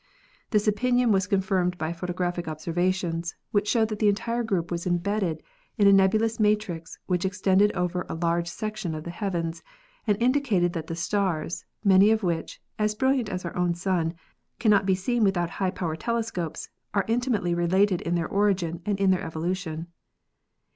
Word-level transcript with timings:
This 0.49 0.67
opinion 0.67 1.11
was 1.11 1.27
confirmed 1.27 1.77
by 1.77 1.93
photographic 1.93 2.47
observations, 2.47 3.35
which 3.51 3.67
showed 3.67 3.89
that 3.89 3.99
the 3.99 4.09
entire 4.09 4.41
group 4.41 4.71
was 4.71 4.87
embedded 4.87 5.43
in 5.77 5.85
a 5.85 5.93
nebulous 5.93 6.39
matrix 6.39 6.97
which 7.05 7.23
extended 7.23 7.71
over 7.73 8.07
a 8.09 8.15
large 8.15 8.47
section 8.47 8.95
of 8.95 9.03
the 9.03 9.11
heavens 9.11 9.61
and 10.07 10.19
indicated 10.19 10.73
that 10.73 10.87
the 10.87 10.95
stars, 10.95 11.65
many 11.83 12.09
of 12.09 12.23
which, 12.23 12.59
as 12.79 12.95
brilliant 12.95 13.29
as 13.29 13.45
our 13.45 13.55
own 13.55 13.75
Sun, 13.75 14.15
cannot 14.57 14.87
be 14.87 14.95
seen 14.95 15.23
without 15.23 15.51
high 15.51 15.69
power 15.69 15.95
telescopes, 15.95 16.67
are 16.95 17.05
intimately 17.07 17.53
related 17.53 18.01
in 18.01 18.15
their 18.15 18.27
origin 18.27 18.81
and 18.87 18.99
in 18.99 19.11
their 19.11 19.21
evolution. 19.21 19.85